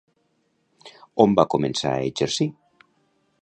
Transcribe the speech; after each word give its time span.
On 1.25 1.35
va 1.41 1.45
començar 1.55 1.93
a 1.99 2.09
exercir? 2.15 2.49